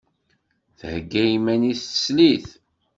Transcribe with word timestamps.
Thegga 0.79 1.21
iman-is 1.37 1.81
teslit? 1.89 2.47